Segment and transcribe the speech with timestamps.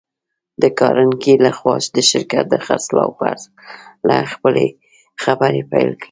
[0.61, 4.67] د کارنګي لهخوا د شرکت د خرڅلاو په هکله خپلې
[5.23, 5.99] خبرې پيل کړې.